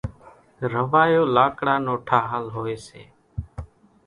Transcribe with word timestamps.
راوايو 0.71 1.23
لاڪڙا 1.35 1.75
نو 1.85 1.93
ٺاۿل 2.07 2.45
هوئيَ 2.55 2.77
سي۔ 2.87 3.01